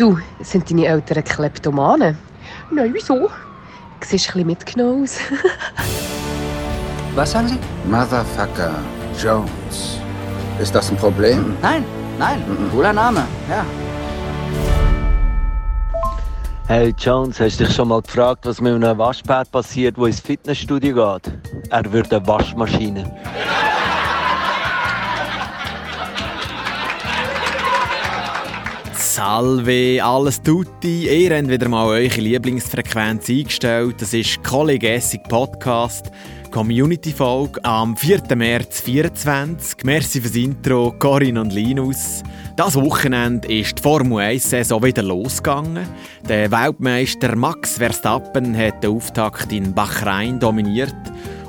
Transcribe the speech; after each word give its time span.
Du, 0.00 0.18
sind 0.40 0.70
deine 0.70 0.86
Eltern 0.86 1.22
Kleptomanen? 1.22 2.16
Nein, 2.70 2.94
wieso? 2.94 3.16
Du 3.16 3.28
siehst 4.00 4.28
ein 4.28 4.32
bisschen 4.32 4.46
mitgenommen 4.46 5.02
aus. 5.02 5.18
Was 7.14 7.32
sagen 7.32 7.48
Sie? 7.48 7.58
Motherfucker 7.86 8.76
Jones. 9.22 9.98
Ist 10.58 10.74
das 10.74 10.90
ein 10.90 10.96
Problem? 10.96 11.54
Nein, 11.60 11.84
nein, 12.18 12.42
cooler 12.72 12.94
Name, 12.94 13.26
ja. 13.50 13.62
Hey 16.66 16.94
Jones, 16.96 17.38
hast 17.38 17.60
du 17.60 17.64
dich 17.64 17.74
schon 17.74 17.88
mal 17.88 18.00
gefragt, 18.00 18.46
was 18.46 18.58
mit 18.60 18.72
einem 18.72 18.96
Waschpad 18.96 19.50
passiert, 19.50 19.98
wo 19.98 20.06
ins 20.06 20.20
Fitnessstudio 20.20 20.94
geht? 20.94 21.32
Er 21.68 21.92
wird 21.92 22.10
eine 22.10 22.26
Waschmaschine. 22.26 23.04
Salve, 29.10 30.00
alles 30.00 30.40
tutti. 30.40 31.08
Ihr 31.08 31.36
habt 31.36 31.48
wieder 31.48 31.68
mal 31.68 31.84
eure 31.84 32.20
Lieblingsfrequenz 32.20 33.28
eingestellt. 33.28 33.96
Das 34.00 34.14
ist 34.14 34.40
Kollege 34.44 34.88
Essig 34.88 35.24
Podcast. 35.24 36.12
Community-Folge 36.52 37.64
am 37.64 37.96
4. 37.96 38.22
März 38.36 38.84
2024. 38.84 39.78
Merci 39.82 40.20
fürs 40.20 40.36
Intro, 40.36 40.94
Corinne 40.96 41.40
und 41.40 41.52
Linus. 41.52 42.22
Das 42.54 42.76
Wochenende 42.76 43.52
ist 43.52 43.78
die 43.78 43.82
Formel 43.82 44.18
1-Saison 44.18 44.80
wieder 44.80 45.02
losgegangen. 45.02 45.88
Der 46.28 46.48
Weltmeister 46.52 47.34
Max 47.34 47.78
Verstappen 47.78 48.56
hat 48.56 48.84
den 48.84 48.92
Auftakt 48.92 49.52
in 49.52 49.74
Bahrain 49.74 50.38
dominiert 50.38 50.94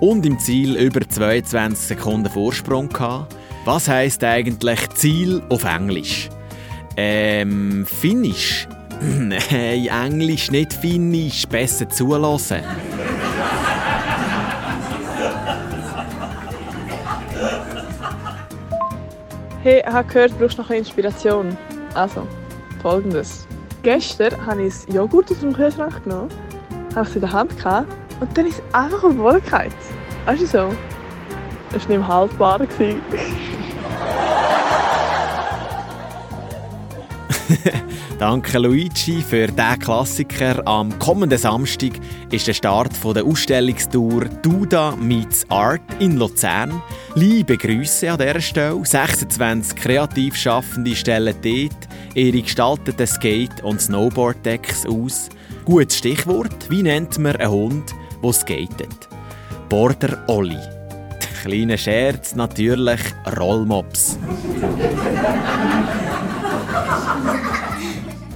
und 0.00 0.26
im 0.26 0.38
Ziel 0.38 0.76
über 0.76 1.08
22 1.08 1.88
Sekunden 1.88 2.28
Vorsprung 2.28 2.90
gehabt. 2.90 3.34
Was 3.64 3.88
heißt 3.88 4.22
eigentlich 4.24 4.90
Ziel 4.90 5.42
auf 5.48 5.64
Englisch? 5.64 6.28
Ähm, 6.96 7.84
Finnisch? 7.86 8.66
Nein, 9.00 9.86
Englisch, 9.86 10.50
nicht 10.50 10.72
Finnisch. 10.72 11.46
Besser 11.46 11.88
zulassen. 11.88 12.62
Hey, 19.62 19.82
ich 19.84 19.92
habe 19.92 20.08
gehört, 20.08 20.30
du 20.30 20.36
brauchst 20.36 20.58
noch 20.58 20.70
eine 20.70 20.78
Inspiration. 20.78 21.56
Also, 21.94 22.26
folgendes. 22.80 23.46
Gestern 23.82 24.46
habe 24.46 24.62
ich 24.62 24.74
Joghurt 24.94 25.30
aus 25.30 25.40
dem 25.40 25.52
Kühlschrank 25.52 26.04
genommen, 26.04 26.30
habe 26.94 27.08
es 27.08 27.14
in 27.14 27.20
der 27.20 27.32
Hand 27.32 27.56
gehabt 27.56 27.92
und 28.20 28.38
dann 28.38 28.46
ist 28.46 28.58
es 28.58 28.74
einfach 28.74 29.02
auf 29.02 29.10
den 29.10 29.18
Boden 29.18 29.42
gefallen. 29.42 29.72
Weißt 30.24 30.42
du 30.42 30.46
so? 30.46 30.74
Das 31.72 31.82
war 31.82 31.88
nicht 31.88 31.90
im 31.90 32.08
haltbar. 32.08 32.60
Danke 38.18 38.58
Luigi 38.58 39.22
für 39.22 39.46
diesen 39.46 39.78
Klassiker. 39.78 40.66
Am 40.66 40.98
kommenden 40.98 41.38
Samstag 41.38 41.92
ist 42.30 42.46
der 42.46 42.54
Start 42.54 42.92
der 43.04 43.24
Ausstellungstour 43.24 44.24
Duda 44.42 44.96
Meets 44.96 45.48
Art 45.50 45.82
in 45.98 46.16
Luzern. 46.16 46.82
Liebe 47.14 47.56
Grüße 47.56 48.10
an 48.10 48.18
dieser 48.18 48.40
Stelle. 48.40 48.84
26 48.84 49.76
kreativ 49.76 50.36
Schaffende 50.36 50.96
stellen 50.96 51.34
dort 51.42 51.88
ihre 52.14 52.42
gestalteten 52.42 53.06
Skate- 53.06 53.62
und 53.62 53.80
Snowboard-Decks 53.80 54.86
aus. 54.86 55.28
Gutes 55.64 55.98
Stichwort, 55.98 56.70
wie 56.70 56.82
nennt 56.82 57.18
man 57.18 57.36
einen 57.36 57.50
Hund, 57.50 57.94
der 58.22 58.32
skatet? 58.32 59.08
Border 59.68 60.24
Olli. 60.28 60.58
Kleiner 61.42 61.76
Scherz, 61.76 62.34
natürlich 62.34 63.00
Rollmops. 63.38 64.18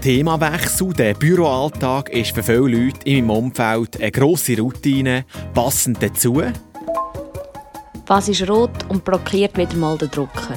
Themawechsel. 0.00 0.92
Der 0.94 1.14
Büroalltag 1.14 2.08
ist 2.08 2.32
für 2.34 2.42
viele 2.42 2.58
Leute 2.60 3.00
in 3.04 3.26
meinem 3.26 3.36
Umfeld 3.36 4.00
eine 4.00 4.10
grosse 4.10 4.58
Routine. 4.58 5.24
Passend 5.52 6.02
dazu. 6.02 6.42
Was 8.06 8.28
ist 8.28 8.48
rot 8.48 8.70
und 8.88 9.04
blockiert 9.04 9.56
wieder 9.56 9.76
mal 9.76 9.98
den 9.98 10.10
Drucker? 10.10 10.56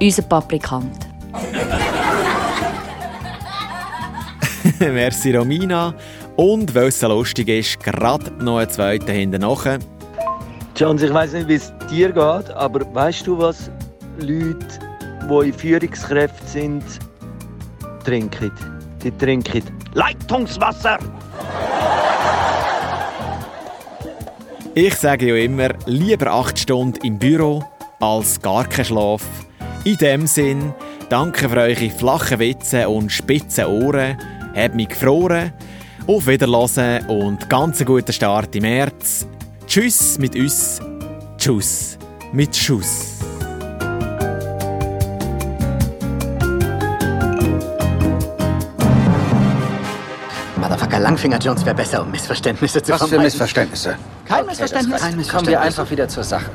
Unser 0.00 0.22
Paprikant. 0.22 1.06
Merci 4.78 5.34
Romina. 5.36 5.94
Und 6.36 6.74
weil 6.74 6.88
es 6.88 7.00
so 7.00 7.08
lustig 7.08 7.48
ist, 7.48 7.80
gerade 7.80 8.30
noch 8.42 8.58
einen 8.58 8.70
zweiten 8.70 9.10
hinten 9.10 9.40
nachher. 9.40 9.78
Jones, 10.76 11.02
ich 11.02 11.12
weiß 11.12 11.32
nicht, 11.32 11.48
wie 11.48 11.54
es 11.54 11.72
dir 11.90 12.08
geht, 12.08 12.50
aber 12.50 12.94
weißt 12.94 13.26
du, 13.26 13.38
was 13.38 13.70
Leute, 14.18 14.85
die 15.28 15.48
in 15.48 15.52
Führungskräften 15.52 16.46
sind, 16.46 16.84
trinken? 18.04 18.50
Die 19.02 19.10
trinken 19.10 19.62
Leitungswasser! 19.94 20.98
Ich 24.74 24.94
sage 24.94 25.28
ja 25.28 25.36
immer, 25.36 25.70
lieber 25.86 26.32
acht 26.32 26.58
Stunden 26.58 27.02
im 27.02 27.18
Büro 27.18 27.64
als 27.98 28.40
gar 28.42 28.68
kein 28.68 28.84
Schlaf. 28.84 29.22
In 29.84 29.96
dem 29.96 30.26
Sinn, 30.26 30.74
danke 31.08 31.48
für 31.48 31.60
eure 31.60 31.90
flachen 31.90 32.38
Witze 32.40 32.88
und 32.88 33.10
spitzen 33.10 33.66
Ohren. 33.66 34.18
Habt 34.54 34.74
mich 34.74 34.88
gefroren. 34.88 35.52
Auf 36.06 36.26
Wiederhören 36.26 37.06
und 37.06 37.48
ganz 37.48 37.84
guten 37.84 38.12
Start 38.12 38.54
im 38.54 38.62
März. 38.62 39.26
Tschüss 39.66 40.18
mit 40.18 40.36
uns. 40.36 40.80
Tschüss 41.38 41.98
mit 42.32 42.54
Schuss. 42.54 43.25
Motherfucker 50.98 51.00
Langfinger 51.00 51.38
Jones 51.38 51.64
wäre 51.64 51.74
besser, 51.76 52.02
um 52.02 52.10
Missverständnisse 52.10 52.82
zu 52.82 52.92
Was 52.92 53.02
für 53.02 53.08
vermeiden. 53.08 53.24
Missverständnisse? 53.26 53.96
Kein 54.24 54.38
Okay, 54.40 54.46
Missverständnis. 54.50 55.00
Kein 55.00 55.00
Kommen 55.00 55.12
wir 55.12 55.18
Missverständnis. 55.18 55.66
einfach 55.78 55.90
wieder 55.90 56.08
zur 56.08 56.24
Sache. 56.24 56.50